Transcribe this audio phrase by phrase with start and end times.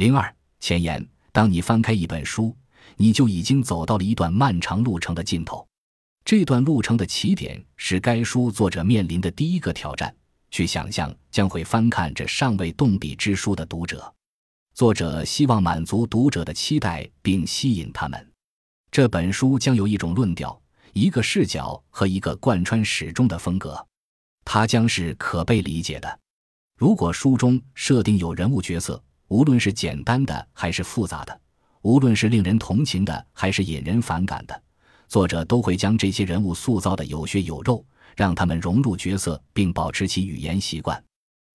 [0.00, 2.56] 零二前言：当你翻开一本书，
[2.96, 5.68] 你就已经走到了一段漫长路程的尽头。
[6.24, 10.16] 这段路程的起点是该书作者面临的第一个挑战：
[10.50, 14.10] 去想象将会翻看这尚未动笔之书的读者。
[14.72, 18.32] 作者希望满足读者的期待，并吸引他们。
[18.90, 20.58] 这本书将有一种论调、
[20.94, 23.86] 一个视角和一个贯穿始终的风格。
[24.46, 26.20] 它将是可被理解的。
[26.78, 31.40] 如果书中设定有人物角色，无论是简单的还是复杂的，
[31.82, 34.62] 无论是令人同情的还是引人反感的，
[35.06, 37.84] 作者都会将这些人物塑造的有血有肉，
[38.16, 41.00] 让他们融入角色，并保持其语言习惯。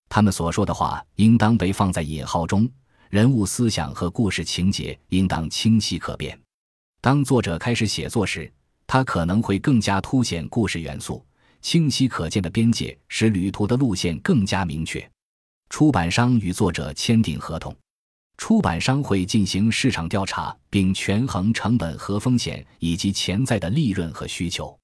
[0.08, 2.68] 他们所说的话应当被放在引号中。
[3.10, 6.36] 人物思想和故事情节应当清晰可辨。
[7.02, 8.50] 当作者开始写作时，
[8.86, 11.24] 他可能会更加凸显故事元素。
[11.60, 15.08] 清晰可见的边界使旅途的路线更加明确。
[15.68, 17.74] 出版商与作者签订合同，
[18.36, 24.78] 出版商会进行市场调查，并权衡成本和风险以及潜在的利润和需求。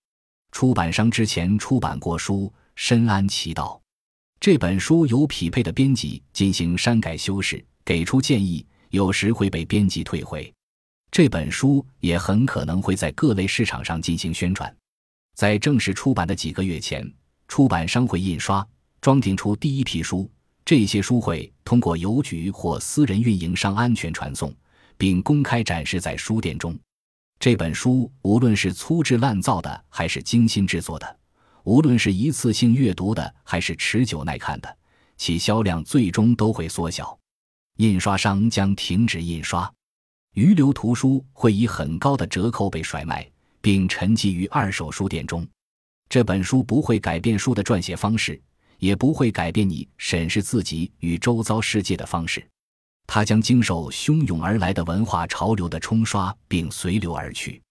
[0.51, 3.81] 出版商之前出版过书，深谙其道。
[4.39, 7.65] 这本书由匹配的编辑进行删改修饰。
[7.85, 10.53] 给出建议，有时会被编辑退回。
[11.11, 14.73] 这本书也很可能会在各类市场上进行宣传。
[15.35, 17.13] 在正式出版的几个月前，
[17.49, 18.65] 出版商会印刷、
[19.01, 20.31] 装订出第一批书。
[20.65, 24.55] 这些书会通过邮局或私人运营商安全传送，
[24.97, 26.79] 并公开展示在书店中。
[27.41, 31.07] 这本书无论是粗制滥造的，还是精心制作的；
[31.65, 34.77] 无论是一次性阅读的，还是持久耐看的，
[35.17, 37.19] 其销量最终都会缩小。
[37.79, 39.69] 印刷商将停止印刷，
[40.35, 43.29] 余留图书会以很高的折扣被甩卖，
[43.61, 45.45] 并沉寂于二手书店中。
[46.09, 48.41] 这本书不会改变书的撰写方式，
[48.83, 52.45] 也不会改变你审视自己与周遭世界的方式。
[53.07, 57.63] 它将经受汹涌而来的文化潮流的冲刷，并随流而去。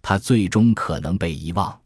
[0.00, 1.78] 它最终可能被遗忘。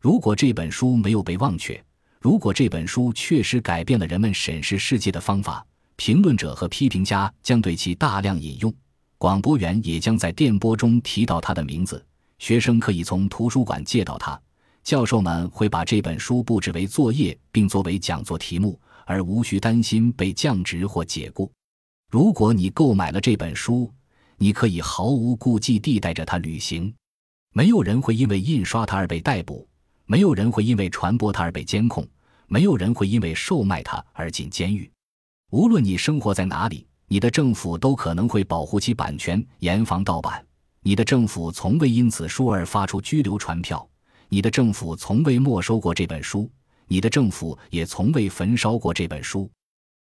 [0.00, 1.82] 如果这本书没有被忘却，
[2.20, 5.66] 如果这本书确实改变了人们审视世界的方法。
[5.96, 8.72] 评论者和批评家将对其大量引用，
[9.18, 12.04] 广播员也将在电波中提到他的名字。
[12.38, 14.40] 学生可以从图书馆借到它，
[14.82, 21.50] 教授们会把这本书布置为作业并作为讲座题目，而无需担心被降职或解雇。
[22.10, 23.92] 如果你购买了这本书，
[24.36, 26.92] 你可以毫无顾忌地带着它旅行。
[27.54, 29.66] 没有人会因为印刷它而被逮捕，
[30.06, 32.06] 没有人会因为传播它而被监控，
[32.48, 34.90] 没有人会因为售卖它而进监狱。
[35.50, 40.44] 无论你生活在哪里，你的政府都可能会保护其版权，严防盗版。
[40.82, 43.86] 你的政府从未因此书而发出拘留传票，
[44.32, 46.50] 你的政府从未没收过这本书，
[46.86, 49.50] 你的政府也从未焚烧过这本书。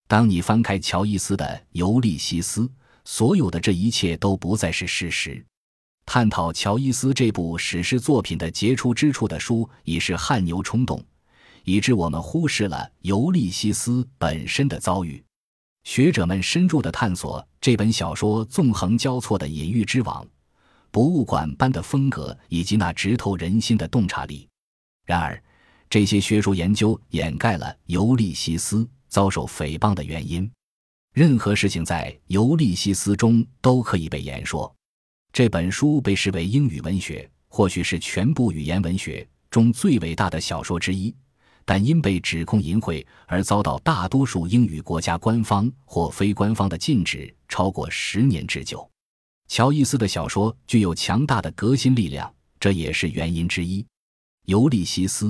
[0.07, 2.61] 当你翻开乔伊斯的《尤利西斯》，
[3.05, 5.45] 所有的这一切都不再是事实。
[6.07, 11.05] 探讨乔伊斯这部史诗作品的杰出之处的书已是汗牛充栋，
[11.65, 15.21] 以致我们忽视了尤利西斯本身的遭遇。
[15.83, 20.25] 学者们深入地探索这本小说纵横交错的隐喻之网、
[20.91, 24.49] 博物馆般的风格以及那直透人心的洞察力。
[25.07, 25.43] 然而，
[25.89, 28.77] 这些学术研究掩盖了《尤利西斯》
[29.09, 30.51] 遭受诽谤的原因。
[31.13, 34.73] 任何事情在《尤利西斯》中都可以被言说。
[35.33, 41.15] 这本书被视为英语文学，或许是全部语言文学中最伟大的小说之一。
[41.65, 48.90] 但因被指控淫秽而遭到大多数英语国家官方或非官方的禁止，超过十年之久。
[49.51, 53.83] 乔伊斯的小说具有强大的革新力量，这也是原因之一。
[54.45, 55.27] 《尤利西斯》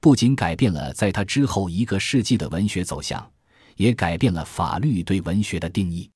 [0.00, 3.30] 不仅改变了在他之后一个世纪的文学走向，
[3.76, 6.10] 也改变了法律对文学的定义。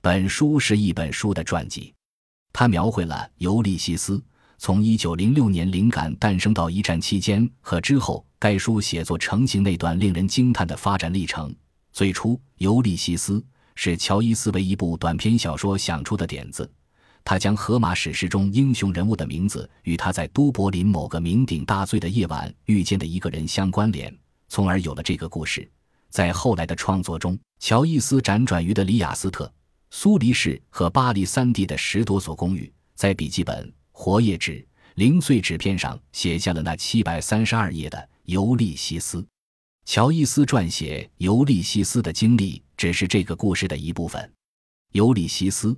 [0.00, 1.92] 本书是一本书的传记，
[2.52, 4.22] 它描绘了尤利西斯。
[4.58, 11.52] 从一九零六年灵感诞生到一战期间和之后，该书写作成型那段令人惊叹的发展历程。
[11.92, 13.40] 最初，《尤利西斯》
[13.74, 16.70] 是乔伊斯为一部短篇小说想出的点子。
[17.24, 24.14] 他将荷马史诗中英雄人物的名字与他在都柏林某个酩酊大醉的夜晚遇见的一个人相关联，
[24.48, 25.68] 从而有了这个故事。
[26.10, 29.50] 在后来的创作中，乔伊斯辗转于的里雅斯特、
[29.90, 33.72] 苏黎世和巴黎三地的十多所公寓，在笔记本。
[33.94, 34.66] 活页纸、
[34.96, 39.20] 零碎纸片上写下了那七百三十二页的《尤利西斯》。
[39.84, 44.22] 乔伊斯撰写《尤利西斯》的经历只是这个故事的一部分。
[44.92, 45.68] 《尤利西斯》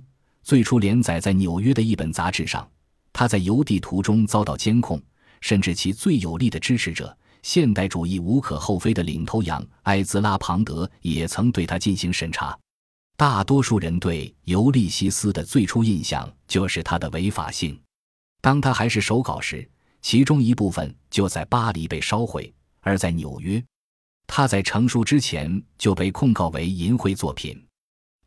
[0.45, 2.65] 最初连载在纽约的一本杂志上。
[3.11, 5.01] 他在邮递途中遭到监控，
[5.41, 12.55] 甚至其最有力的支持者——现代主义无可厚非的领头羊埃兹拉·庞德也曾对他进行审查。
[13.17, 17.79] 大多数人对尤利西斯的最初印象就是他的违法性。
[18.39, 19.67] 当他还是手稿时，
[20.03, 22.43] 其中一部分就在巴黎被烧毁；
[22.81, 23.63] 而在纽约，
[24.27, 27.64] 他在成书之前就被控告为淫秽作品。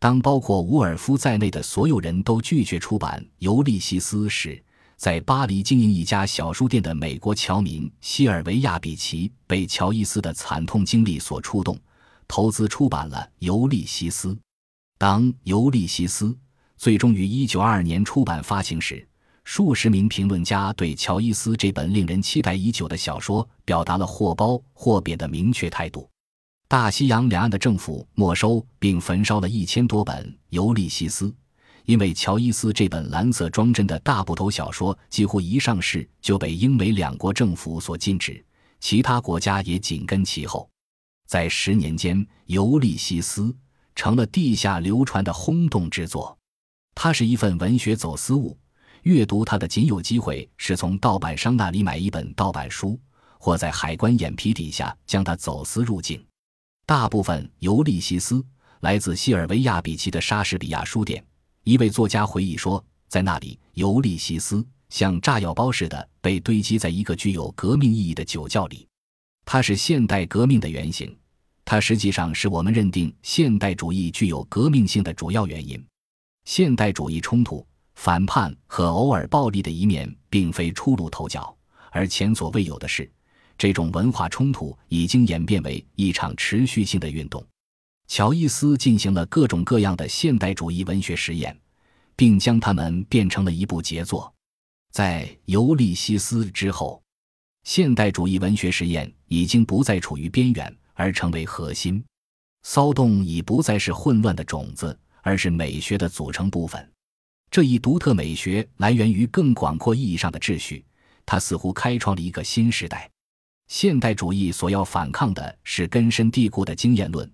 [0.00, 4.62] 当包括伍尔夫在内的所有人都拒绝出版《尤利西斯》时，
[4.96, 11.76] 在巴黎经营一家小书店的美国侨民西尔维亚·比奇被乔伊斯的惨痛经历所触动，
[12.28, 14.28] 投资出版了《尤利西斯》。
[14.98, 16.26] 当《尤利西斯》
[16.76, 19.04] 最终于1922年出版发行时，
[19.42, 26.08] 数十名评论家对乔伊斯这本令人期待已久的小说表达了或褒或贬的明确态度。
[26.70, 31.24] 大西洋两岸的政府没收并焚烧了一千多本《尤利西斯》，
[31.86, 38.44] 因为乔伊斯这本蓝色装帧的大部头小说几乎一上市就被英美两国政府所禁止，
[38.80, 40.68] 其他国家也紧跟其后。
[41.26, 43.44] 在十年间，《尤利西斯》
[43.94, 46.36] 成了地下流传的轰动之作，
[46.94, 48.54] 它是一份文学走私物。
[49.04, 53.00] 阅读它的仅有机会是从盗版商那里买一本盗版书，
[53.38, 56.22] 或在海关眼皮底下将它走私入境。
[56.88, 58.36] 大部分《尤利西斯》
[58.80, 61.22] 来自西尔维亚·比奇的莎士比亚书店。
[61.64, 64.56] 一位作家回忆说，在那里，《尤利西斯》
[64.88, 68.88] 像炸药包似的被堆积在一个具有革命意义的酒窖里。
[69.44, 71.14] 它是现代革命的原型，
[71.62, 75.78] 它实际上是我们认定现代主义具有革命性的主要原因。
[76.46, 77.62] 现代主义冲突。
[77.96, 81.54] 反叛和偶尔暴力的一面并非初露头角，
[81.90, 83.10] 而前所未有的是，
[83.58, 87.44] 这种文化冲突已经演变为一场持续性的运动。
[88.06, 91.54] 乔伊斯进行了各种各样的现代主义文学实验，
[92.16, 94.32] 并将它们变成了一部杰作。
[94.90, 97.02] 在《尤利西斯》之后，
[97.64, 102.02] 现代主义文学实验已经不再处于边缘，而成为核心。
[102.62, 106.90] 骚动已不再是混乱的种子，而是美学的组成部分。
[107.50, 110.84] 这一独特美学来源于更广阔意义上的秩序，
[111.26, 113.10] 它似乎开创了一个新时代。
[113.68, 117.30] 现代主义所要反抗的是根深蒂固的经验论，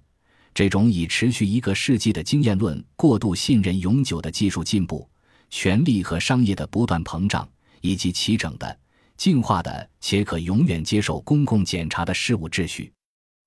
[0.53, 5.09] 这种已持续一个世纪的经验论过度信任永久的技术进步、
[5.49, 7.49] 权力和商业的不断膨胀，
[7.81, 8.77] 以及齐整的、
[9.17, 12.93] 进化的且可永远接受公共检查的事物秩序。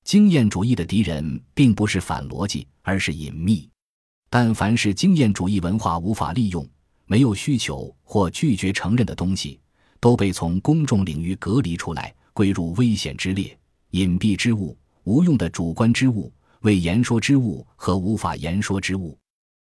[0.06, 3.70] 经验主义的敌人并不是反逻辑，而是隐秘。
[4.30, 6.66] 但凡是经验主义文化无法利用、
[7.06, 9.60] 没有需求或拒绝承认的东西，
[10.00, 13.58] 都被从公众领域隔离出来，归入危险之列、
[13.90, 16.32] 隐蔽之物、无用的主观之物、
[16.62, 19.18] 未言说之物和无法言说之物。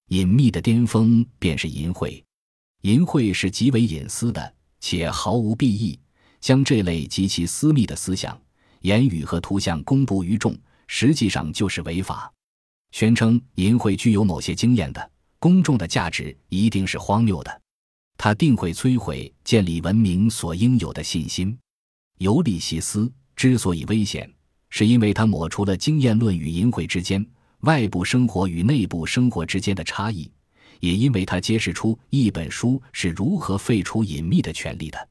[0.10, 2.24] 隐秘的巅峰便是淫秽，
[2.82, 6.00] 淫秽是极为隐私的，且毫无裨益。
[6.40, 8.40] 将这类极其私密的思想、
[8.82, 10.56] 言语和图像公布于众，
[10.86, 12.32] 实际上就是违法。
[12.92, 17.62] 宣称淫秽具有某些经验的公众的价值一定是荒谬的，
[18.16, 21.58] 它定会摧毁建立文明所应有的信心。
[22.20, 24.30] 尤利西斯之所以危险，
[24.70, 27.26] 是因为他抹除了经验论与淫秽之间、
[27.62, 30.30] 外部生活与内部生活之间的差异，
[30.82, 35.10] 也因为他揭示出一本书是如何废除隐秘的权利的。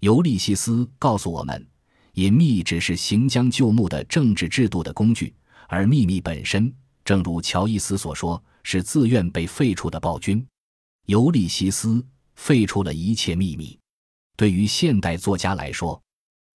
[0.00, 1.66] 尤利西斯告诉我们，
[2.14, 5.34] 隐秘只是行将就木的政治制度的工具，
[5.68, 6.70] 而秘密本身。
[7.02, 10.46] 正如乔伊斯所说，是自愿被废除的暴君。
[11.06, 13.78] 尤利西斯废除了一切秘密。
[14.36, 16.00] 对于现代作家来说，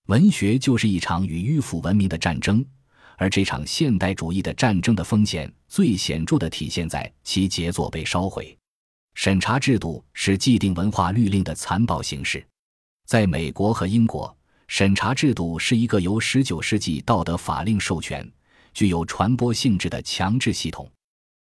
[0.07, 2.65] 文学就是一场与迂腐文明的战争，
[3.17, 8.57] 而这场现代主义的战争的风险最显著地体现在其杰作被烧毁。
[9.15, 12.47] 审查制度是既定文化律令的残暴形式。
[13.07, 14.37] 在美国和英国，
[14.69, 18.31] 审查制度是一个由19世纪道德法令授权。
[18.75, 20.87] 具有传播性质的强制系统，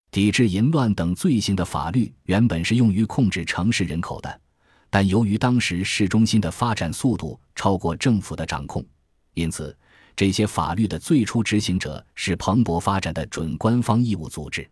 [0.09, 4.41] 抵制淫乱等罪行的法律原本是用于控制城市人口的，
[4.95, 8.81] 但由于当时市中心的发展速度超过政府的掌控，
[9.33, 9.77] 因此
[10.15, 14.65] 这些法律的最初执行者是蓬勃发展的准官方义务组织。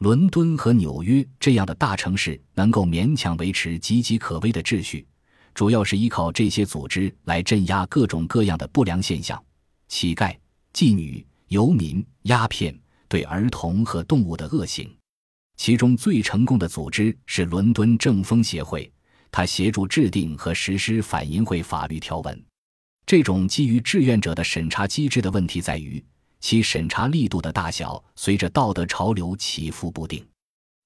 [0.00, 5.06] 伦敦和纽约这样的大城市能够勉强维持岌岌可危的秩序，
[5.54, 9.42] 主要是依靠这些组织来镇压各种各样的不良现象：
[9.88, 10.36] 乞丐、
[10.74, 11.26] 妓女。
[11.48, 12.78] 游民、鸦片、
[13.08, 14.94] 对儿童和动物的恶行，
[15.56, 18.92] 其中最成功的组织是伦敦政风协会，
[19.36, 22.44] 他协助制定和实施反淫秽法律条文。
[23.04, 26.00] 这种基于志愿者的审查机制的问题在于，
[26.38, 30.24] 其审查力度的大小随着道德潮流起伏不定。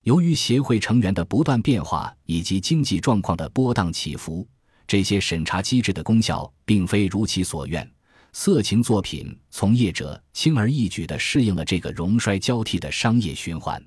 [0.05, 4.49] 由于协会成员的不断变化以及经济状况的波荡起伏，
[4.87, 7.87] 这些审查机制的功效并非如其所愿。
[8.33, 13.79] 色情作品从业者轻而易举地适应了这个荣衰交替的商业循环。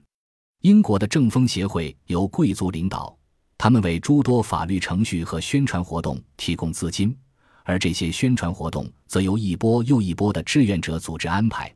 [0.61, 3.17] 英国的政风协会由贵族领导，
[3.63, 7.15] 他们为诸多法律程序和宣传活动提供资金，
[7.63, 11.71] 而这些宣传活动则由一波又一波的志愿者组织安排。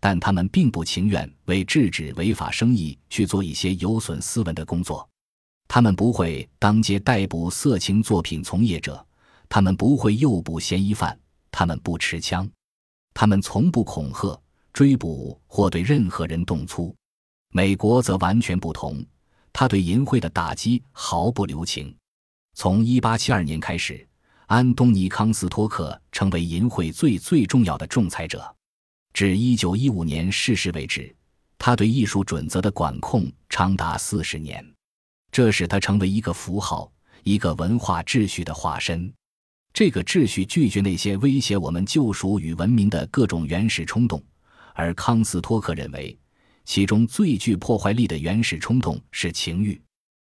[0.00, 5.06] 但他们并不情愿为制止违法生意去做一些有损斯文的工作。
[5.68, 9.06] 他们不会当街逮捕色情作品从业者，
[9.46, 11.14] 他们不会诱捕嫌疑犯，
[11.50, 12.48] 他们不持枪，
[13.12, 14.40] 他们从不恐吓、
[14.72, 16.96] 追捕或对任何人动粗。
[17.52, 19.04] 美国则完全不同，
[19.58, 21.96] 他对淫秽的打击毫不留情。
[22.52, 24.06] 从1872年开始，
[24.48, 28.54] 安东尼·康斯托克成为淫秽最最重要的仲裁者。
[29.14, 31.10] 至一九一五年逝世为止，
[31.56, 34.62] 他对艺术准则的管控长达四十年，
[35.32, 39.10] 这使他成为一个符号，一个文化秩序的化身。
[39.72, 44.22] 这个秩序拒绝那些威胁我们救赎与文明的各种原始冲动，
[44.74, 46.14] 而康斯托克认为，
[46.66, 49.80] 其中最具破坏力的原始冲动是情欲。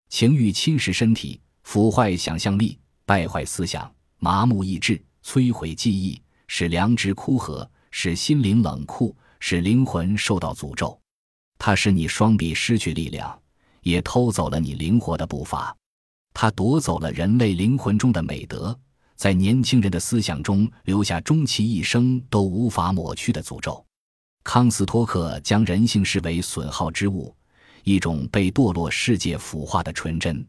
[0.10, 7.66] 情欲侵蚀身体，腐坏想象力，败坏思想，麻木意志，摧毁记忆，使良知枯涸。
[7.96, 11.00] 使心灵冷酷，使灵魂受到诅咒。
[11.60, 13.40] 它使你双臂失去力量，
[13.84, 15.78] 也偷走了你灵活的步伐。
[16.34, 18.76] 它夺走了人类灵魂中的美德，
[19.16, 23.86] 在年轻人的思想中留下终其一生都无法抹去的诅咒。
[24.44, 27.36] 康斯托克将人性视为损耗之物，
[27.84, 30.46] 一种被堕落世界腐化的纯真。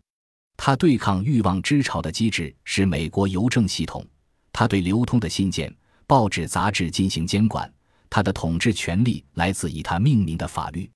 [0.56, 4.04] 他对抗欲望之潮的机制是美国邮政系统。
[4.52, 5.74] 他对流通的信件。
[6.06, 7.72] 报纸、杂志进行监管，
[8.10, 10.88] 他的统治权力来自以他命名的法律。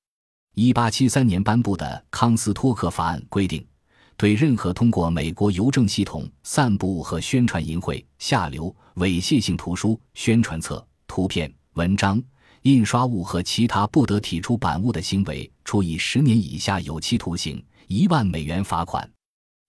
[0.55, 3.67] 一八七三年颁布的《康斯托克法案》规定，
[4.19, 12.23] 对任何通过美国邮政系统散布和宣传淫秽、下流、猥亵性图书、宣传册、图片、文章、
[12.63, 19.09] 印刷物和其他不得提出版物的行为，处以十年以下有期徒刑、一万美元罚款。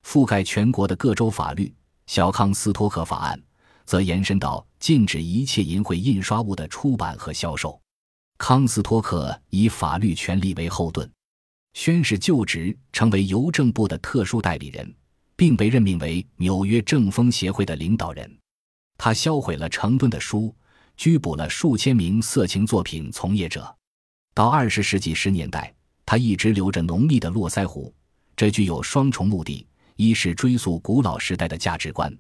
[0.06, 1.66] 覆盖全国的各州法律
[2.08, 3.38] 《小康斯托克法案》。
[3.90, 7.82] 则延伸到禁止一切淫秽印刷物的出版和销售。
[8.38, 11.12] 康斯托克以法律权利为后盾，
[11.74, 14.94] 宣誓就职，成为邮政部的特殊代理人，
[15.36, 18.38] 并被任命为纽约政风协会的领导人。
[18.96, 20.56] 他销毁了成吨的书，
[21.00, 23.74] 拘捕了数千名色情作品从业者。
[24.34, 25.74] 到二十世纪十年代，
[26.06, 27.94] 他一直留着浓密的络腮胡，
[28.36, 29.66] 这具有双重目的：
[29.96, 32.14] 一是追溯古老时代的价值观。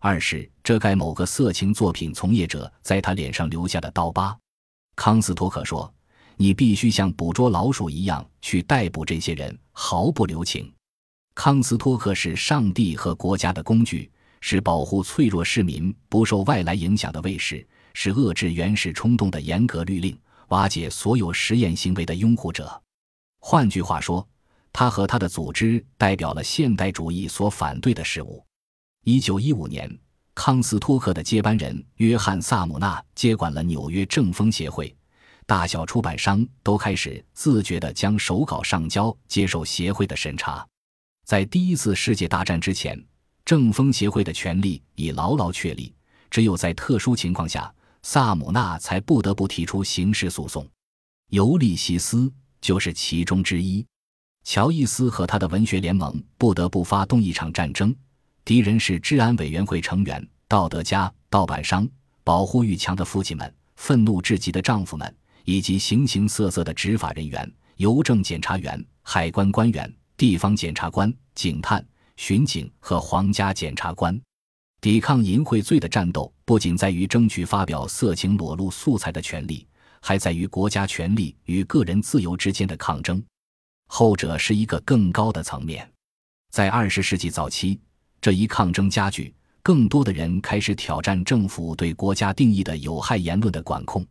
[0.00, 4.36] 二是遮盖某个色情作品从业者在他脸上留下的刀疤，
[4.96, 5.94] 康斯托克说
[6.36, 10.68] ：“你必须像捕捉老鼠一样去逮捕这些人，毫不留情。”
[11.36, 14.10] 康斯托克是上帝和国家的工具，
[14.40, 17.64] 是保护脆弱市民不受外来影响的卫士，
[17.94, 20.16] 是遏制原始冲动的严格律令，
[20.48, 22.82] 瓦解所有实验行为的拥护者。
[23.40, 24.26] 换句话说，
[24.72, 28.44] 他和他的组织代表了现代主义所反对的事物。
[29.04, 29.98] 一九一五年，
[30.34, 34.94] 康斯托克的接班人约翰·萨姆纳接管了纽约政风协会，
[35.46, 40.66] 大小出版商都开始自觉地将手稿上交，接受协会的审查。
[41.24, 43.00] 在第一次世界大战之前，
[43.44, 45.94] 政风协会的权力已牢牢确立，
[46.30, 47.72] 只有在特殊情况下，
[48.06, 50.68] 萨姆纳才不得不提出刑事诉讼。
[51.30, 52.30] 尤利西斯
[52.60, 53.84] 就是其中之一。
[54.44, 57.96] 乔伊斯和他的文学联盟不得不发动一场战争。
[58.44, 61.88] 敌人是治安委员会成员、道德家、盗版商、
[62.22, 71.82] 保护欲强的父亲们、愤怒至极的丈夫们，以及形形色色的执法人员、邮政检察员、海关官员、地方检察官、警探、
[72.16, 74.20] 巡警和皇家检察官。
[74.84, 79.66] 抵抗淫秽罪的战斗不仅在于争取发表色情裸露素材的权利，
[80.02, 83.24] 还在于国家权力与个人自由之间的抗争。
[83.86, 85.90] 后者是一个更高的层面。
[86.50, 87.80] 在二十世纪早期。
[88.20, 94.06] 这一抗争加剧，更多的人开始挑战政府对国家定义的有害言论的管控。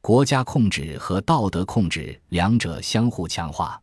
[0.00, 3.80] 国家控制和道德控制两者相互强化。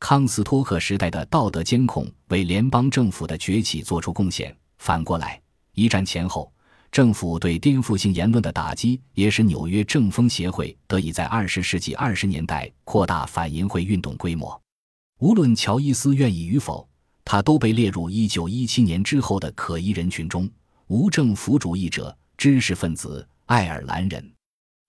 [0.00, 4.52] 康斯托克时代的道德监控为联邦政府的崛起做出贡献。
[4.78, 5.40] 反过来，
[5.78, 6.52] 一战前后，
[6.90, 14.60] 政府对颠覆性言论的打击也使纽约政风协会得以在二十世纪二十年代扩大反淫秽运动规模。
[15.20, 16.86] 无论乔伊斯愿意与否。
[17.30, 20.48] 他都被列入1917年之后的可疑人群中，
[20.86, 24.32] 无政府主义者、知识分子、爱尔兰人。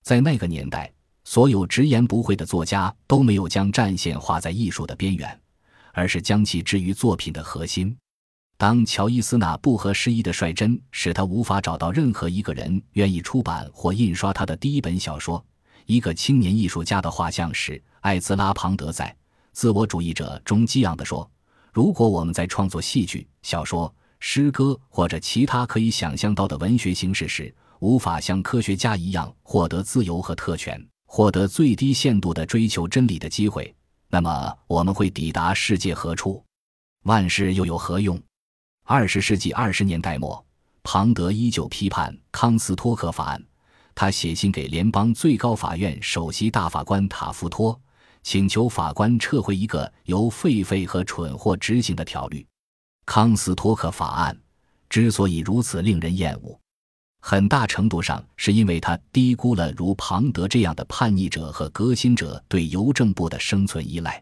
[0.06, 0.90] 在那个年代，
[1.26, 5.38] 所有直言不讳的作家都没有将战线画在艺术的边缘，
[5.92, 7.94] 而是将其置于作品的核心。
[8.60, 15.40] 当乔伊斯那不合时宜的率真使他无法找到任何一个人愿意出版或印刷他的第一本小说
[15.86, 19.16] 《一个青年艺术家的画像》时，艾兹拉·庞德在。
[19.54, 21.32] 自我主义者中激昂地说
[21.72, 33.74] ：“如果我们在创作戏剧、小说、诗歌或者其他可以想象到的文学形式时，无法像科学家一样获得自由和特权，获得最低限度的追求真理的机会，
[34.10, 36.44] 那么我们会抵达世界何处？
[37.04, 38.22] 万事又有何用？”
[38.92, 40.44] 二十世纪二十年代末，
[40.82, 43.46] 庞德依旧批判康斯托克法案。
[43.94, 47.80] 他写信给联邦最高法院首席大法官塔夫托，
[48.24, 52.44] 请求法官撤回一个由狒狒和蠢货执行的条律。
[53.06, 54.36] 康斯托克法案
[54.90, 56.60] 之所以如此令人厌恶，
[57.22, 64.20] 很大程度上是因为他低估了如庞德这样的叛逆者和革新者对邮政部的生存依赖。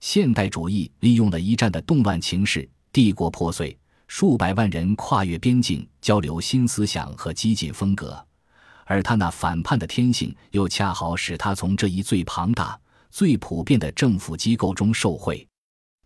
[0.00, 8.22] 现代主义利用了一战的动乱情势，帝国破碎，数百万人跨越边境交流新思想和激进风格。
[8.84, 12.76] 而他那反叛的天性，又恰好使他从这一最庞大、
[13.10, 15.46] 最普遍的政府机构中受贿。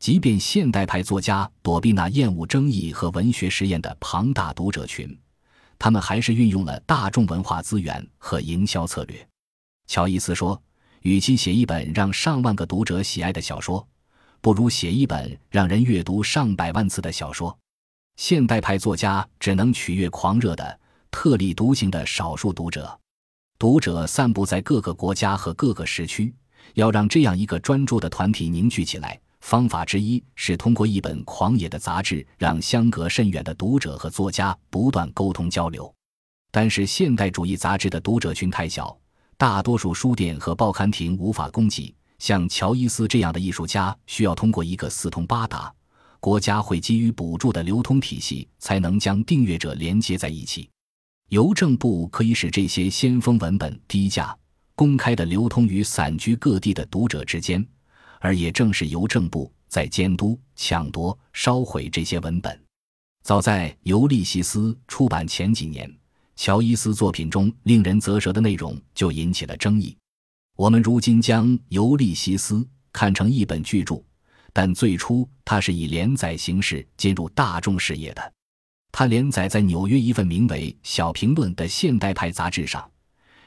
[0.00, 5.16] 即便现代派作家躲避那厌恶争议和文学实验的庞大读者群，
[5.78, 9.24] 他们还是运用了大众文化资源和营销策略。
[9.86, 10.60] 乔伊斯说
[11.02, 13.86] ：“与其写一本让上万个读者喜爱的小说，
[14.40, 17.56] 不如写一本让人阅读上百万次的小说。”
[18.16, 20.80] 现代派作家只能取悦狂热的。
[21.10, 22.98] 特立独行的少数读者，
[23.58, 26.34] 读者散布在各个国家和各个时区。
[26.72, 35.94] 要让这样一个专注的团体凝聚起来，方法之一是通过一本狂野的杂志，让相隔甚远的读者和作家不断沟通交流。
[36.50, 38.96] 但是，现代主义杂志的读者群太小，
[39.36, 41.94] 大多数书店和报刊亭无法供给。
[42.18, 45.70] 像乔伊斯这样的艺术家，需要通过一个四通八达、
[46.22, 50.70] 国家会给予补助的流通体系，才能将订阅者连接在一起。
[51.30, 54.32] 邮政部可以使这些先锋文本低价、
[54.76, 57.66] 公开的流通于散居各地的读者之间，
[58.20, 62.56] 而也正是邮政部在监督、抢夺、烧毁这些文本。
[63.24, 65.92] 早在《尤利西斯》出版前几年，
[66.36, 69.96] 乔伊斯作品中令人啧舌的内容就引起了争议。
[70.56, 72.54] 我们如今将《尤利西斯》
[72.92, 74.00] 看成一本巨著，
[74.52, 78.32] 但最初它是以连载形式进入大众视野的。
[78.90, 82.86] 他连载在纽约一份名为《小评论》的现代派杂志上，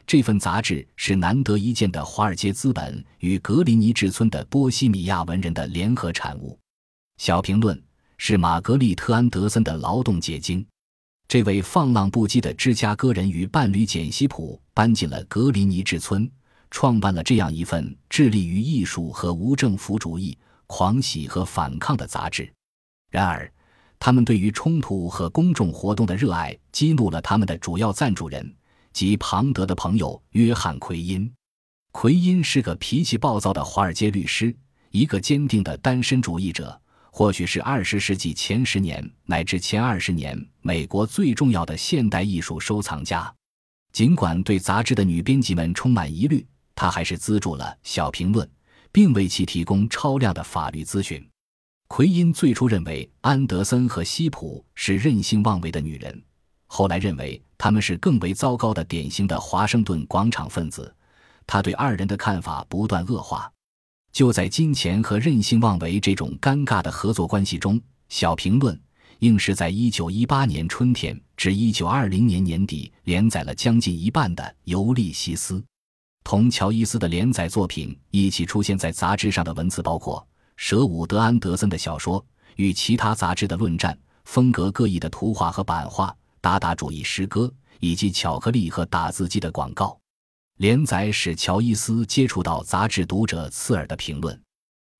[0.08, 6.54] 这份杂志是难得一见的华尔街资本与格林尼治村的波西米亚文人的联合产物。
[7.24, 7.78] 《小评论》
[8.18, 10.66] 是玛格丽特·安德森的劳动结晶。
[11.28, 16.30] 这位放浪不羁的芝加哥人与伴侣简·西普搬进了格林尼治村，
[16.72, 22.52] 创办了这样一份致力于艺术和无政府主义、狂喜和反抗的杂志。
[23.10, 23.52] 然而，
[23.98, 28.56] 他们对于冲突和公众活动的热爱激怒了他们的主要赞助人，
[28.92, 31.32] 即庞德的朋友约翰·奎因。
[31.92, 34.54] 奎因是个脾气暴躁的华尔街律师，
[34.92, 36.78] 一个坚定的单身主义者，
[37.10, 43.34] 或许是二十世纪前十年乃至前二十年美国最重要的现代艺术收藏家。
[43.94, 48.46] 尽管对杂志的女编辑们充满疑虑，他还是资助了《小评论》，
[48.96, 51.22] 并为其提供超量的法律咨询。
[51.90, 56.24] 奎因最初认为安德森和西普是任性妄为的女人，
[56.66, 60.96] 后来认为他们是更为糟糕的典型的华盛顿广场分子。
[61.46, 63.52] 他对二人的看法不断恶化。
[64.14, 67.78] 就在金钱和任性妄为这种尴尬的合作关系中，
[68.08, 68.74] 《小评论》
[69.20, 75.56] 硬是在1918年春天至1920年年底连载了将近一半的《尤利西斯》。
[76.26, 80.28] 同乔伊斯的连载作品一起出现在杂志上的文字包括。
[80.58, 89.96] 舍伍德·安德森的小说与其他杂志的论战，风格各异的图画和版画，达达主义诗歌，以及巧克力和打字机的广告。
[90.58, 94.42] 连载使乔伊斯接触到杂志读者刺耳的评论。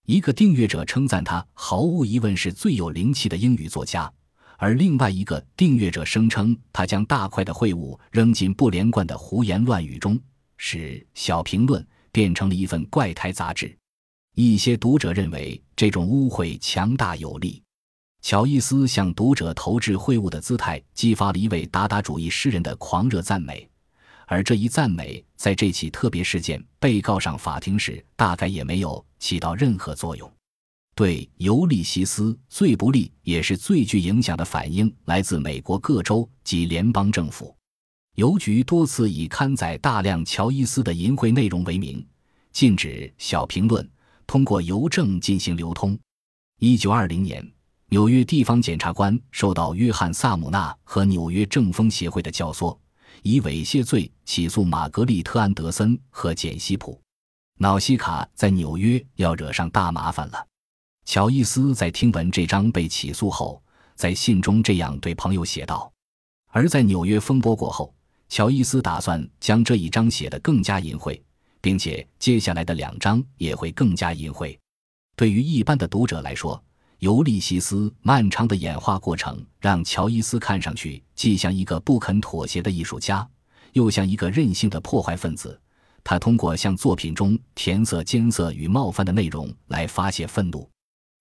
[0.06, 4.12] 一个订阅者称赞他毫无疑问是最有灵气的英语作家，
[4.58, 10.20] 而另外一个订阅者声称他将大块的秽物扔进不连贯的胡言乱语中，
[10.58, 13.76] 使小评论变成了一份怪胎杂志。
[14.36, 17.62] 一些读者认为这种污秽强大有力。
[18.22, 23.70] 乔伊斯向读者投掷秽物的姿态，激发了一位达达主义诗人的狂热赞美，
[24.26, 30.30] 而这一赞美在这起特别事件被告上法庭时，大概也没有起到任何作用。
[30.96, 37.55] 对尤利西斯最不利也是最具影响的反应，来自美国各州及联邦政府。
[38.16, 42.06] 邮局多次以刊载大量乔伊斯的淫秽内容为名，
[42.54, 43.88] 禁止小评论。
[44.26, 45.98] 通过邮政进行流通。
[46.60, 47.46] 一九二零年，
[47.90, 52.76] 纽约地方检察官受到约翰·萨姆纳和纽约政风协会的教唆，
[53.22, 57.00] 以猥亵罪起诉玛格丽特·安德森和简·西普。
[57.60, 60.48] 瑙西卡在纽约要惹上大麻烦了。
[61.06, 63.62] 乔伊斯在听闻这章被起诉后，
[63.96, 65.92] 在信中这样对朋友写道。
[66.48, 67.95] 而在纽约风波过后，
[68.30, 71.20] 乔伊斯打算将这一章写得更加淫秽，
[71.62, 74.58] 并且接下来的两章也会更加淫秽。
[75.16, 76.56] 对于一般的读者来说，
[77.00, 83.28] 《尤利西斯》漫长的演化过程让乔伊斯看上去既像一个不肯妥协的艺术家，
[83.74, 85.60] 又像一个任性的破坏分子。
[86.04, 90.70] 他通过向作品中填色、艰涩与冒犯的内容来发泄愤怒。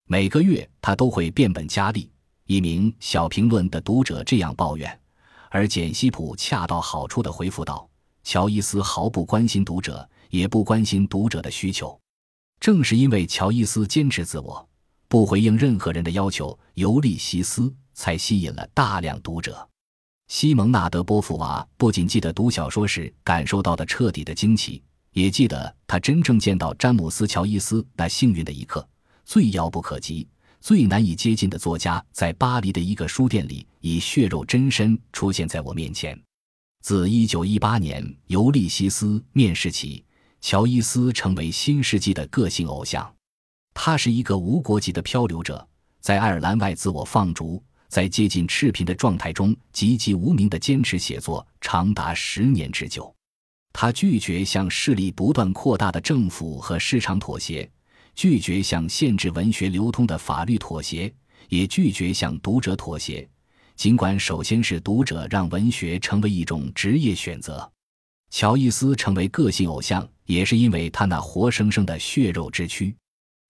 [0.07, 2.11] 每个月，他都会变本加厉。
[2.47, 5.01] 一名小评论的读者这样抱怨，
[5.55, 7.89] 而简西普恰到好处地回复道
[8.25, 11.97] ：“乔伊斯毫不关心读者，也不关心读者的需求。
[12.59, 14.69] 正是因为乔伊斯坚持自我，
[15.07, 17.63] 不回应任何人的要求，《尤利西斯》
[17.93, 19.69] 才吸引了大量读者。”
[20.27, 28.85] 西蒙纳德·波伏娃不仅记得读小说时感受到的彻底的惊奇，也记得他真正见到詹姆斯·乔伊斯那幸运的一刻。
[29.25, 30.27] 最遥不可及、
[30.65, 36.19] 最难以接近的作家，在巴黎的一个书店里以血肉真身出现在我面前。
[36.81, 40.03] 自1918年《尤利西斯》面世起，
[40.41, 43.15] 乔伊斯成为新世纪的个性偶像。
[43.75, 45.69] 他是一个无国籍的漂流者，
[46.01, 47.63] 在爱尔兰外自我放逐。
[47.89, 53.15] 在接近赤贫的状态中，籍籍无名的坚持写作，长达十年之久。
[53.71, 57.71] 他拒绝向势力不断扩大的政府和市场妥协，
[58.15, 61.13] 拒绝向限制文学流通的法律妥协，
[61.49, 63.29] 也拒绝向读者妥协。
[63.77, 67.71] 尽管首先是读者让文学成为一种职业选择，
[68.31, 72.95] 乔伊斯成为个性偶像，也是因为他那活生生的血肉之躯。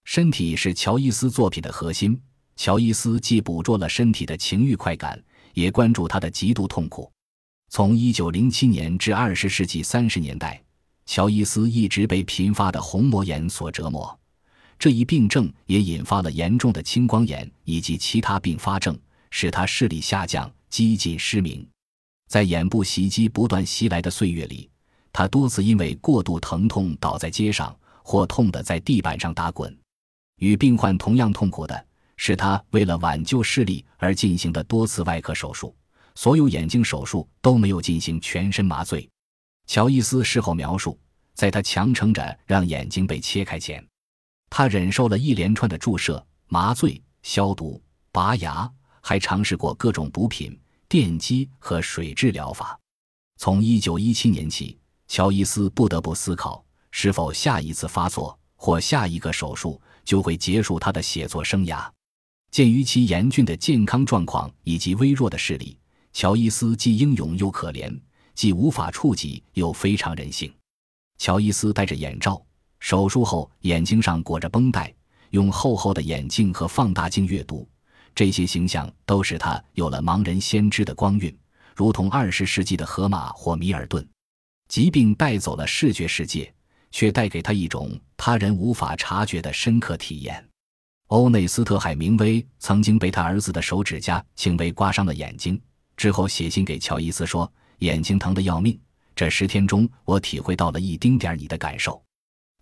[0.05, 2.19] 身体是乔伊斯作品的核心。
[2.57, 5.21] 乔伊斯既捕捉了身体的情欲快感，
[5.55, 7.11] 也关注他的极度痛苦。
[7.69, 10.63] 从1907年至20世纪30年代，
[11.05, 14.17] 乔伊斯一直被频发的虹膜炎所折磨。
[14.79, 18.99] 这一病症也引发了严重的青光眼以及其他并发症，
[19.31, 21.67] 使他视力下降，几近失明。
[22.29, 24.69] 在眼部袭击不断袭来的岁月里，
[25.13, 29.77] 他多次因为过度疼痛倒在街上，或痛得在地板上打滚。
[30.39, 31.87] 与病患同样痛苦的。
[32.17, 35.75] 是他为了挽救视力而进行的多次外科手术，
[36.15, 39.11] 所有眼睛手术都没有进行全身麻醉。
[39.67, 40.97] 乔伊斯事后描述，
[41.35, 43.85] 在他强撑着让眼睛被切开前，
[44.57, 50.57] 他忍受了一连串的注射、麻醉、消毒、拔牙，还尝试过各种补品、
[50.89, 52.79] 电击和水质疗法。
[53.37, 61.91] 从1917年起，乔伊斯不得不思考是否下一次发作或下一个手术就会结束他的写作生涯。
[62.53, 65.77] 鉴于其严峻的健康状况以及微弱的视力，
[66.13, 67.93] 乔伊斯既英勇又可怜，
[68.37, 70.55] 既无法触及又非常人性。
[71.19, 72.41] 乔伊斯戴着眼罩，
[72.85, 74.95] 手术后眼睛上裹着绷带，
[75.31, 77.67] 用厚厚的眼镜和放大镜阅读，
[78.15, 81.35] 这些形象都使他有了盲人先知的光晕，
[81.75, 84.07] 如同二十世纪的荷马或米尔顿。
[84.69, 86.53] 疾病带走了视觉世界，
[86.91, 90.47] 却带给他一种他人无法察觉的深刻体验。
[91.07, 95.59] 欧内斯特·海明威曾经被他儿子的手指甲轻微刮伤了眼睛，
[95.97, 98.79] 之后写信给乔伊斯说：“眼睛疼得要命，
[99.17, 101.99] 这十天中我体会到了一丁点你的感受。”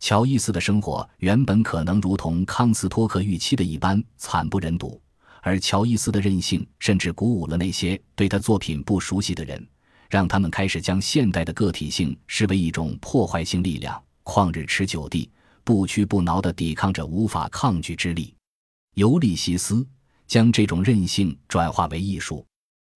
[0.03, 5.01] 乔伊斯的生活原本可能如同康斯托克预期的一般惨不忍睹，
[5.43, 9.65] 而乔伊斯的任性甚至鼓舞了那些对他作品不熟悉的人，
[10.11, 15.31] 让他们开始将现代的个体性视为一种破坏性力量，旷日持久地。
[15.63, 18.35] 不屈不挠地抵抗着无法抗拒之力，
[18.95, 19.87] 尤利西斯
[20.27, 22.45] 将这种韧性转化为艺术。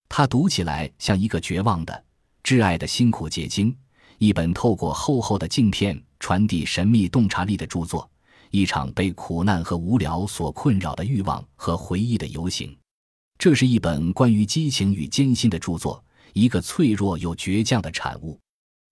[0.09, 2.03] 他读起来像一个绝望的、
[2.43, 3.73] 挚爱的辛苦结晶，
[4.17, 8.09] 一本透过厚厚的镜片传递神秘洞察力的著作，
[8.51, 12.75] 一场被苦难和无聊所困扰的欲望和回忆的游行。
[13.37, 16.03] 这是一本关于激情与艰辛的著作，
[16.33, 18.39] 一个脆弱又倔强的产物。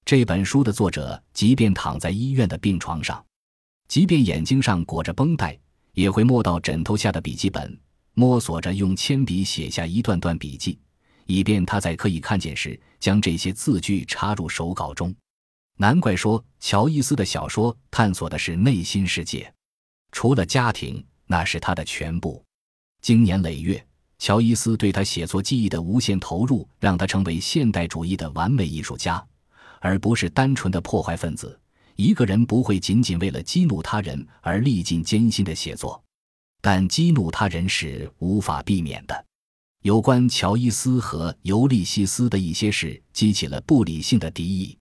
[0.06, 3.26] 这本书的作者，即便躺在医院的病床上。
[3.88, 5.58] 即便眼睛上裹着绷带，
[5.94, 7.76] 也会摸到枕头下的笔记本，
[8.14, 10.80] 摸索着用铅笔写下一段段笔记，
[11.26, 15.16] 以便他在可以看见时将这些字句插入手稿中。
[15.78, 19.54] 难怪说，乔伊斯的小说探索的是内心世界，
[20.12, 22.42] 除了家庭，那是他的全部。
[23.02, 23.86] 经年累月，
[24.18, 29.22] 乔伊斯对他写作技艺的无限投入，让他成为现代主义的完美艺术家，
[29.82, 31.60] 而不是单纯的破坏分子。
[31.98, 36.02] 一个人不会仅仅为了激怒他人而历尽艰辛的写作，
[36.62, 39.26] 但激怒他人是无法避免的。
[39.82, 44.78] 有关乔伊斯和尤利西斯的一些事激起了不理性的敌意。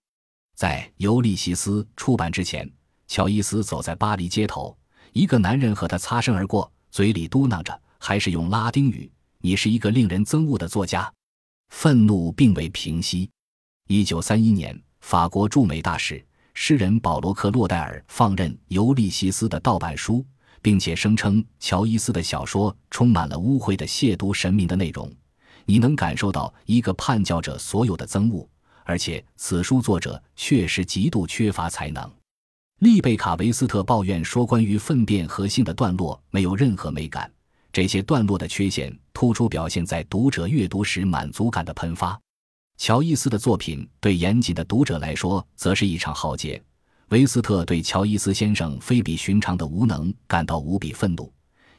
[0.55, 2.69] 在《尤利西斯》出版之前，
[3.07, 4.75] 乔伊斯走在巴黎街头，
[5.11, 11.11] 一个男人和他擦身而过，嘴里嘟囔着，还是用拉丁语：“你是一个令人憎恶的作家。”
[11.69, 13.29] 愤怒并未平息。
[13.89, 20.25] 一九三一年，法国驻美大使诗人保罗·克洛代尔放任《尤利西斯》的盗版书，
[20.61, 25.11] 并且声称乔伊斯的小说充满了污秽的亵渎神明的内容。
[25.65, 28.47] 你能感受到一个叛教者所有的憎恶，
[28.85, 32.09] 而且此书作者确实极度缺乏才能。
[32.79, 37.29] 丽贝卡·维斯特抱怨说：“关于粪便和性的段落没有任何美感。”
[37.73, 42.17] 这些段落的缺陷突出表现在读者阅读时满足感的喷发。
[42.77, 46.61] 乔伊斯的作品对严谨的读者来说，则是一场浩劫。
[47.09, 51.31] 维斯特对乔伊斯先生非比寻常的无能感到无比愤怒，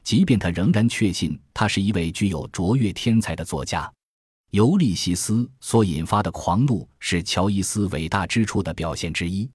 [0.03, 3.83] 即便他仍然确信他是一位具有卓越天才的作家。
[4.57, 9.47] 《尤利西斯》所引发的狂怒是乔伊斯伟大之处的表现之一。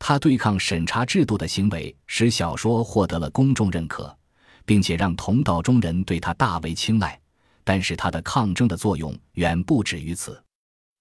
[0.00, 4.18] 他对抗审查制度的行为使小说获得了公众认可。
[4.64, 7.20] 并且让同道中人对他大为青睐，
[7.64, 10.40] 但是他的抗争的作用远不止于此。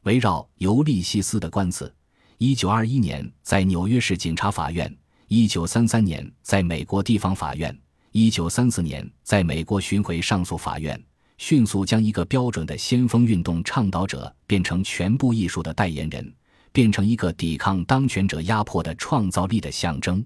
[0.04, 1.92] 围绕尤利西斯的官司，
[2.40, 4.92] 一九二一年在纽约市警察法院，
[5.28, 7.76] 一九三三年在美国地方法院，
[8.12, 11.00] 一九三四年在美国巡回上诉法院，
[11.42, 16.32] 迅速将一个标准的先锋运动倡导者变成全部艺术的代言人，
[16.72, 20.24] 变成一个抵抗当权者压迫的创造力的象征。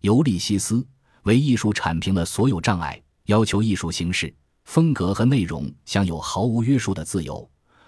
[0.00, 0.84] 尤利西斯。
[1.24, 7.46] 为艺术铲平了所有障碍，要求艺术形式、风格和内容享有毫无约束的自由。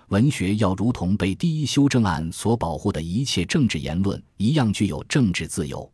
[0.09, 5.91] 文学要如同被第一修正案所保护的一切政治言论一样具有政治自由。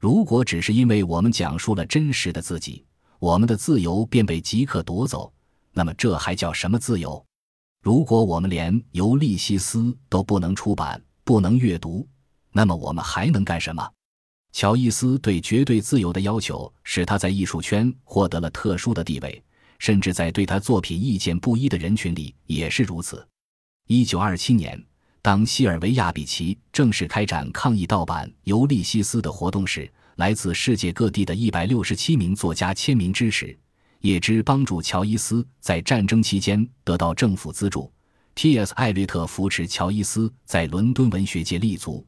[0.00, 2.84] 如果只是因为我们讲述了真实的自己，
[3.20, 5.32] 我们的自由便被即刻夺走，
[5.72, 7.24] 那么这还叫什么自由？
[7.82, 9.78] 如果我们连《尤利西斯》
[10.08, 12.06] 都不能出版、不能阅读，
[12.52, 13.88] 那么我们还能干什么？
[14.52, 19.42] 乔伊斯对绝对自由的要求，使他在艺术圈获得了特殊的地位，
[19.78, 23.24] 甚至在对他作品意见不一的人群里也是如此。
[23.86, 24.82] 一九二七年，
[25.22, 33.56] 当西尔维亚比奇正式开展抗议盗版《尤利西斯》的活动时，来自世界各地的一百六十七名作家签名支持，
[34.00, 37.92] 叶芝帮助乔伊斯在战争期间得到政府资助。
[38.34, 38.72] T.S.
[38.74, 42.06] 艾略特扶持乔伊斯在伦敦文学界立足。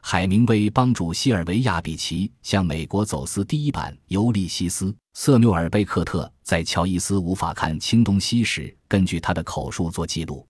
[0.00, 4.86] 海明威帮助西尔维亚·比奇向美国走私第一版《尤利西斯》。
[5.14, 10.46] 瑟缪尔·贝克特在乔伊斯无法看清东西时，根据他的口述做记录。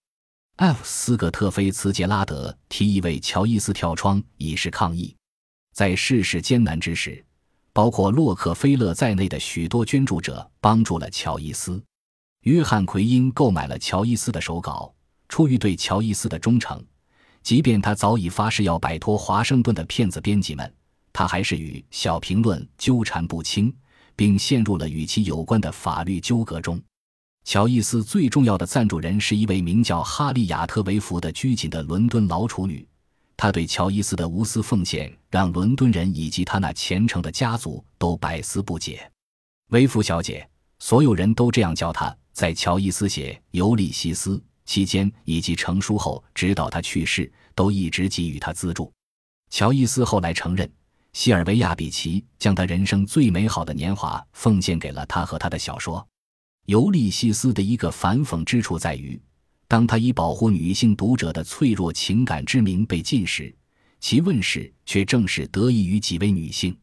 [0.56, 0.80] F.
[0.84, 5.14] 斯格特菲茨杰拉德提议为乔伊斯跳窗以示抗议。
[5.74, 7.24] 在世事艰难之时，
[7.78, 11.80] 包括洛克菲勒在内的许多捐助者帮助了乔伊斯。
[12.40, 14.92] 约翰·奎因购买了乔伊斯的手稿，
[15.28, 16.84] 出于对乔伊斯的忠诚。
[17.40, 20.74] 即便他早已发誓要摆脱华盛顿的骗子编辑们，
[21.12, 23.72] 他还是与小评论纠缠不清，
[24.16, 26.82] 并陷入了与其有关的法律纠葛中。
[27.44, 32.84] 乔伊斯最重要的赞助人是一位名叫哈利亚特维弗的拘谨的伦敦老处女，
[33.36, 39.10] 她对乔伊斯的无私奉献让伦敦人以及他那虔诚的家族都百思不解。
[39.70, 44.36] 维弗小姐，所有人都这样叫她，在乔伊斯写《尤利西斯》。
[44.64, 48.92] 期间以及成书后，直到他去世，都一直给予他资助。
[49.48, 50.70] 乔伊斯后来承认，
[51.14, 55.98] 西尔维亚·比奇将他人生最美好的年华奉献给了他和他的小说
[56.66, 59.18] 《尤利西斯》的一个反讽之处在于，
[59.66, 63.56] 当他以保护女性读者的脆弱情感之名被禁时，
[64.00, 66.76] 其问世却正是得益于几位女性。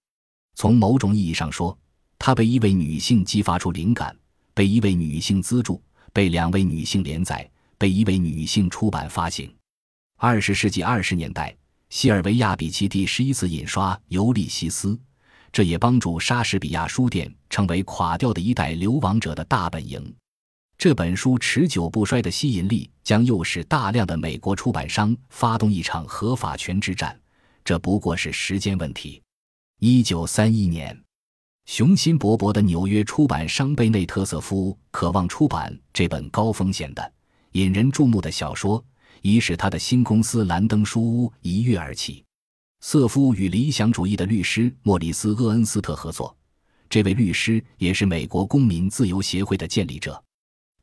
[0.56, 1.78] 从某种意义上说，
[2.18, 4.16] 他被一位女性激发出灵感，
[4.54, 5.82] 被一位女性资助，
[6.14, 7.50] 被两位女性连载。
[7.78, 9.54] 被一位女性出版发行。
[10.18, 11.54] 二十世纪二十年代，
[11.90, 14.94] 西尔维亚·比奇第十一次印刷《尤利西斯》，
[15.52, 20.16] 这也帮助莎士比亚书店成为垮掉的一代流亡者的大本营。
[20.78, 27.18] 这本书持久不衰的吸引力，将诱使大量的美国出版商发动一场合法权之战。
[27.64, 29.22] 这不过是时间问题。
[29.80, 30.98] 一九三一年，
[31.66, 37.14] 雄心勃勃的纽约出版商贝内特瑟夫渴望出版这本高风险的。
[37.54, 38.84] 引人注目的小说，
[39.22, 42.24] 以使他的新公司兰登书屋一跃而起。
[42.82, 46.38] 瑟夫与理想主义的律师莫里斯·厄恩斯特合作，
[46.88, 50.22] 这位律师也是美国公民自由协会的建立者。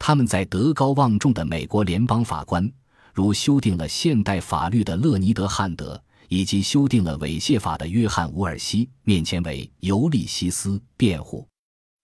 [0.04, 2.68] 他们在德高望重的美国联邦法官，
[3.14, 11.46] 如修订了现代法律的勒尼德·汉德以及修订了猥亵法的约翰·伍尔西面前为尤利西斯辩护。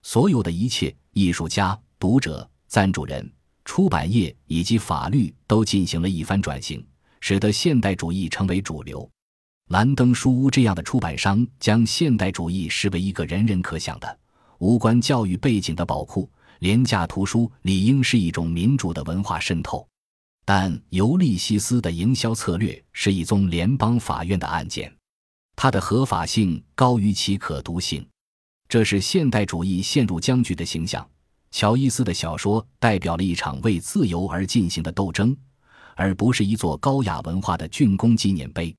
[0.01, 3.29] 所有的一切，艺术家、读者、赞助人。
[3.65, 6.81] 出版业以及法律都进行了一番转型，
[7.19, 9.07] 使得现代主义成为主流。
[9.71, 14.19] 兰登书屋这样的出版商将现代主义视为一个人人可享的、
[14.59, 16.29] 无关教育背景的宝库，
[16.59, 19.87] 廉价图书理应是一种民主的文化渗透。
[20.45, 24.91] 但《尤利西斯》的营销策略是一宗联邦法院的案件，
[25.55, 28.07] 它的合法性高于其可读性，
[28.67, 31.07] 这是现代主义陷入僵局的形象。
[31.51, 35.35] 乔伊斯的小说代表了一场为自由而进行的斗争，
[35.95, 38.75] 而不是一座高雅文化的竣工纪念碑。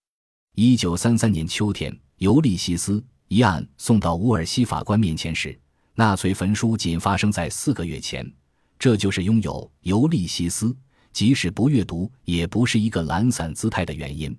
[0.57, 5.57] 一九三三年秋天，《尤利西斯》一案送到乌尔西法官面前时，
[5.95, 8.31] 纳粹焚书仅发生在四个月前。
[8.79, 10.67] 这就是拥有《尤利西斯》，
[11.13, 14.37] 即使不阅读，也不是一个懒散姿态的原因。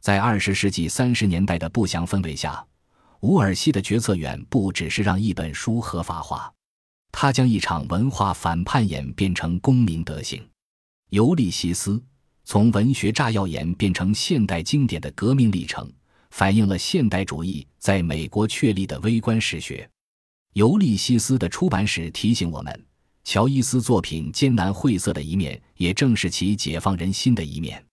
[0.00, 2.64] 在二十世纪三十年代的不祥氛围下，
[3.20, 6.52] 乌尔西的决策远不只是让一本书合法化，
[7.12, 10.40] 他将一场文化反叛演变成公民德行。
[11.10, 11.92] 《尤利西斯》。
[12.46, 15.90] 从文学炸药演变成现代经典的革命历程，
[16.30, 19.88] 反映了现代主义在美国确立的微观史学。
[20.54, 22.86] 尤利西斯的出版史提醒我们，
[23.24, 27.84] 乔伊斯作品艰难晦涩的一面，也正是其解放人心的一面。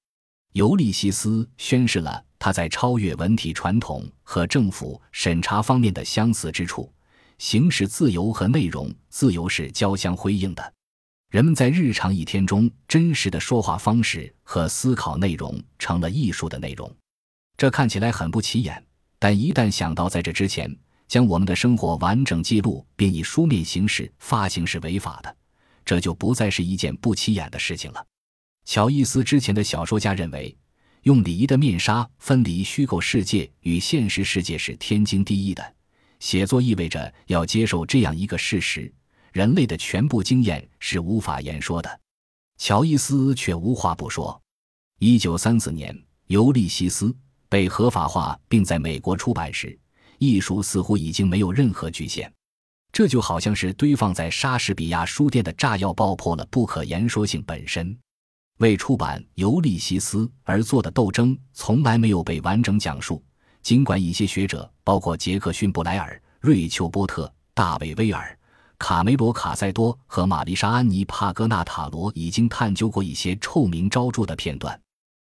[0.54, 6.94] 尤利西斯宣示了他在超越文体传统和政府审查方面的相似之处：
[7.40, 10.74] 形式自由和内容自由是交相辉映的。
[11.32, 16.96] 人们在日常一天中真实的说话方式和思考内容成了艺术的内容，
[17.58, 18.86] 这看起来很不起眼，
[19.18, 20.78] 但一旦想到在这之前
[21.12, 25.36] 将我们的生活完整记录并以书面形式发行是违法的，
[25.84, 28.08] 这就不再是一件不起眼的事情了。
[28.64, 30.58] 乔伊斯之前的小说家认为，
[31.02, 35.76] 用礼仪的面纱分离虚构世界与现实世界是天经地义的，
[36.22, 38.90] 写作意味着要接受这样一个事实。
[39.34, 42.00] 人类的全部经验是无法言说的，
[42.58, 44.42] 乔伊斯却无话不说。
[45.00, 45.94] 一九三四年，
[46.28, 47.08] 《尤利西斯》
[47.50, 49.78] 被合法化并在美国出版时，
[50.22, 52.32] 艺术似乎已经没有任何局限。
[52.92, 57.98] 这就好像是堆放在莎士比亚书店的炸药爆破了不可言说性本身。
[58.60, 63.24] 为出版《尤利西斯》而做的斗争从来没有被完整讲述，
[63.64, 68.38] 尽管一些学者，包括杰克逊布莱尔、瑞秋波特、大卫威尔。
[68.78, 74.80] 卡梅罗·卡塞多和玛丽莎·安妮·帕格纳塔罗已经探究过一些臭名昭著的片段，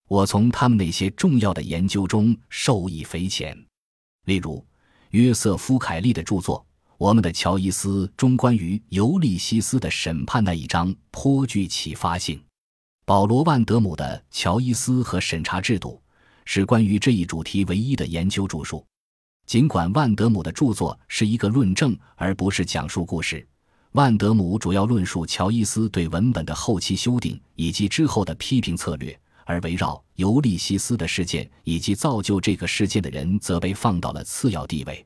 [0.07, 3.55] 我从他们那些重要的研究中受益匪浅。
[4.25, 4.63] 例如，
[5.11, 6.63] 约瑟夫·凯利的著作
[6.99, 12.37] 《我们的乔伊斯》中关于尤利西斯的审判那一章颇具启发性；
[13.05, 15.99] 保罗·万德姆的《乔伊斯和审查制度》
[16.45, 18.85] 是关于这一主题唯一的研究著述。
[19.47, 23.47] 尽管万德姆的著作是一个论证而不是讲述故事，
[23.93, 35.03] 万德姆主要论述乔伊斯对文本的后期修订以及之后的批评策略，而围绕尤利西斯的事件以及造就这个事件的人则被放到了次要地位。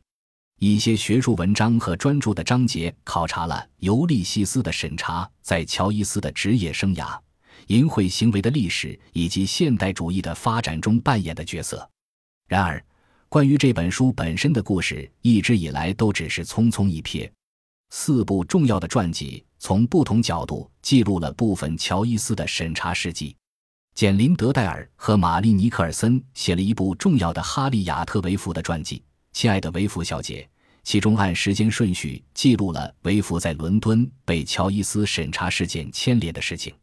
[0.60, 7.18] 一些学术文章和专注的章节考察了尤利西斯的审查在乔伊斯的职业生涯、
[7.68, 11.90] 淫秽行为的历史以及现代主义的发展中扮演的角色。
[12.50, 12.84] 然而。
[13.30, 17.28] 关于这本书本身的故事，一直以来都只是匆匆一瞥。
[17.90, 23.36] 四部重要的传记从不同角度记录了部分乔伊斯的审查事迹。
[23.96, 28.98] 简·林德戴尔和玛丽·尼克尔森写了一部重要的哈利亚特·维夫的传记
[29.32, 30.42] 《亲爱的维夫小姐》，
[30.84, 36.74] 其中按时间顺序记录了维夫在伦敦被乔伊斯审查事件牵连的事情。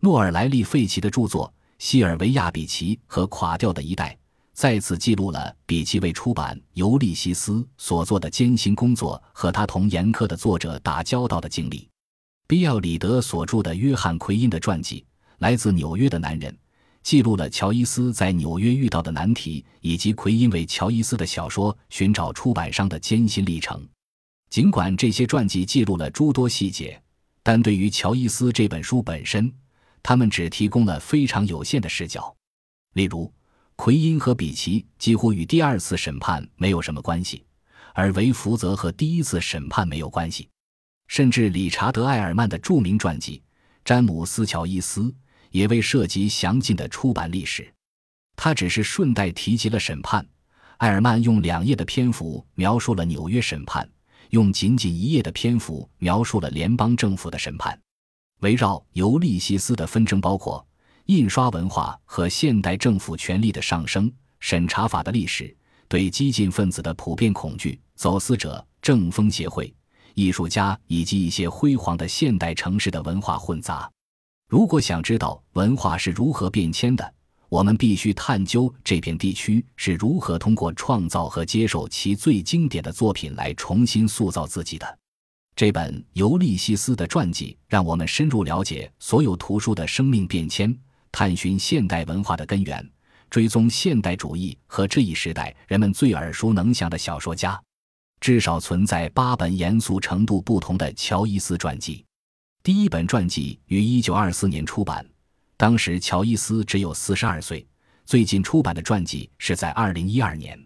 [0.00, 1.46] 诺尔莱利费奇的著作
[1.78, 4.16] 《西尔维亚比奇和垮掉的一代》。
[4.56, 11.86] 再次记录了比奇为出版《尤利西斯》所做的艰辛工作和他同严苛的作者打交道的经历。
[12.46, 15.00] 比奥里德所著的约翰·奎因的传记
[15.38, 16.52] 《来自纽约的男人》，
[17.02, 23.86] 记录了乔伊斯在纽约遇到的难题，以及奎因为乔伊斯的小说寻找出版商的艰辛历程。
[24.50, 27.00] 尽管这些传记记录了诸多细节，
[27.42, 29.52] 但对于乔伊斯这本书本身，
[30.02, 32.34] 他们只提供了非常有限的视角。
[32.94, 33.32] 例如。
[33.78, 37.44] 奎因和比奇几乎与第二次审判没有什么关系，
[37.92, 40.48] 而维福则和第一次审判没有关系。
[41.08, 43.36] 甚至理查德·埃尔曼的著名传记
[43.84, 45.02] 《詹姆斯·乔伊斯》
[45.50, 47.72] 也未涉及详尽的出版历史，
[48.36, 50.26] 他只是顺带提及了审判。
[50.78, 53.88] 埃尔曼用两页的篇幅描述了纽约审判，
[54.30, 57.78] 用仅仅一页的篇幅描述了联邦政府的审判。
[58.40, 60.66] 围绕尤利西斯的纷争包括。
[61.06, 69.72] 印刷文化和现代政府权力的上升、审查法的历史、对激进分子的普遍恐惧、走私者、政风协会、
[70.14, 73.88] 艺术家以及一些辉煌的现代城市的文化混杂。
[74.48, 77.14] 如果想知道文化是如何变迁的，
[77.48, 84.98] 我们必须探究这片地区是如何通过创造和接受其最经典的作品来重新塑造自己的。
[85.56, 90.76] 这本《尤利西斯》的传记让我们深入了解所有图书的生命变迁，
[91.10, 92.88] 探寻现代文化的根源，
[93.28, 97.60] 追踪现代主义和这一时代人们最耳熟能详的小说家。
[98.20, 102.04] 至少存在八本严肃程度不同的乔伊斯传记。
[102.66, 105.06] 第一本传记于1924年出版。
[105.56, 107.64] 当时乔伊斯只有四十二岁，
[108.04, 110.60] 最近出版的传记是在二零一二年。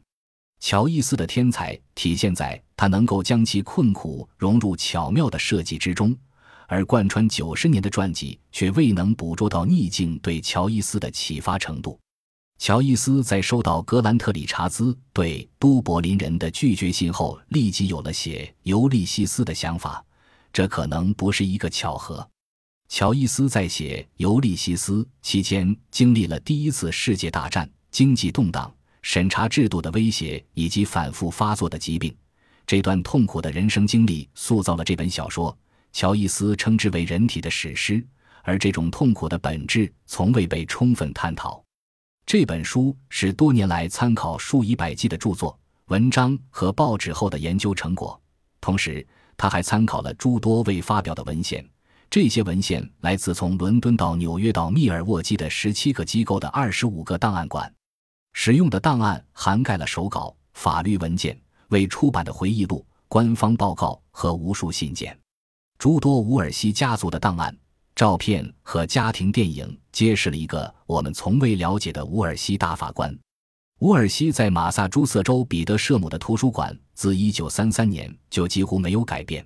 [0.61, 6.17] 乔伊斯的天才体现在他能够将其困苦融入巧妙的设计之中，
[6.69, 12.01] 而贯穿九十年的传记却未能捕捉到逆境对乔伊斯的启发程度。
[12.57, 20.03] 乔伊斯在收到格兰特理查兹对都柏林人的拒绝信后，立即有了写《尤利西斯》的想法，
[20.53, 22.29] 这可能不是一个巧合。
[22.89, 28.73] 乔伊斯在写《尤利西斯》期间，经历了第一次世界大战、经济动荡、
[29.03, 32.15] 审查制度的威胁以及反复发作的疾病。
[32.67, 35.57] 这段痛苦的人生经历塑造了这本小说。
[35.93, 38.05] 乔伊斯称之为人体的史诗，
[38.45, 41.61] 而这种痛苦的本质从未被充分探讨。
[42.25, 48.21] 这本书是多年来参考数以百计的著作、文章和报纸后的研究成果，
[48.61, 49.05] 同时
[49.41, 51.67] 他还参考了诸多未发表的文献。
[52.11, 57.73] 这些文献来自从伦敦到纽约到密尔沃基的十七个机构的二十五个档案馆，
[58.35, 65.19] 使用的档案涵盖了手稿、法律文件、未出版的回忆录、官方报告和无数信件。
[65.79, 67.57] 诸多伍尔西家族的档案、
[67.97, 73.19] 照片和家庭电影揭示了一个我们从未了解的伍尔西大法官。
[73.81, 79.45] 伍尔西在马萨诸塞州彼得舍姆的图书馆自一九三三年就几乎没有改变。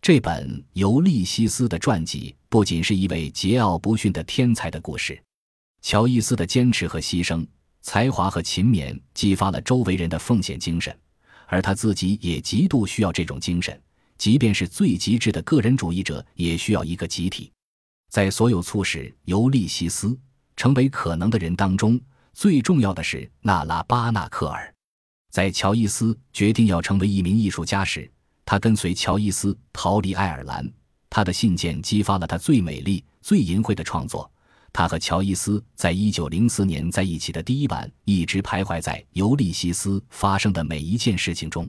[0.00, 5.20] 这本《尤利西斯》的传记不仅是一位桀骜不驯的天才的故事，
[5.82, 7.44] 乔伊斯的坚持和牺牲、
[7.80, 10.96] 才华和勤勉激发了周围人的奉献精神，
[11.48, 13.76] 而他自己也极度需要这种精神。
[14.16, 17.50] 即便是最极致的个人主义者，也需要一个集体。
[18.08, 20.16] 在所有促使尤利西斯
[20.54, 22.00] 成为可能的人当中，
[22.34, 24.74] 最重要的是纳拉巴纳克尔。
[25.30, 28.10] 在乔伊斯决定要成为一名艺术家时，
[28.44, 30.68] 他跟随乔伊斯逃离爱尔兰，
[31.08, 34.30] 他的信件激发了他最美丽、最淫秽的创作。
[34.72, 41.68] 他和乔伊斯在一九零四年在一起的第一晚，一直徘徊在《尤利西斯》发生的每一件事情中。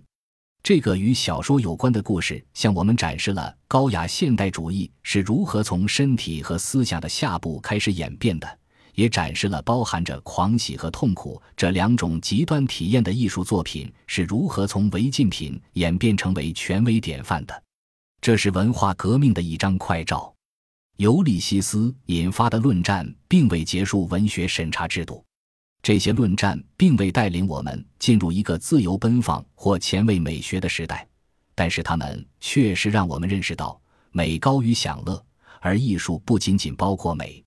[0.63, 8.59] 这个与小说有关的故事，向我们展示了高雅现代主义是如何从身体和思想的下部开始演变的。
[8.95, 17.63] 也展示了包含着狂喜和痛苦这两种极端体验的艺术作品是如何从违禁品演变成为权威典范的。
[18.19, 20.33] 这是文化革命的一张快照。
[20.97, 25.23] 尤利西斯引发的论战并未结束文学审查制度，
[25.83, 31.07] 这些论战并未带领我们进入一个自由奔放或前卫美学的时代，
[31.53, 33.79] 但是他们确实让我们认识到
[34.11, 35.21] 美高于享乐，
[35.59, 37.43] 而艺术不仅仅包括美。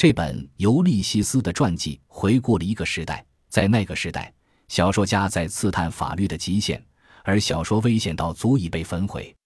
[0.00, 4.32] 这本《尤利西斯》的传记回顾了一个时代，在那个时代，
[4.66, 6.82] 小说家在刺探法律的极限，
[7.22, 9.36] 而小说危险到足以被焚毁。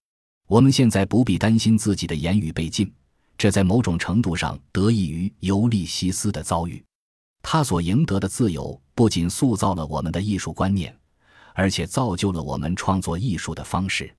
[0.47, 2.89] 我们现在不必担心自己的言语被禁，
[3.37, 6.81] 这在某种程度上得益于尤利西斯的遭遇。
[7.41, 10.97] 他所赢得的自由不仅塑造了我们的艺术观念，
[11.53, 14.09] 而且造就了我们创作艺术的方式。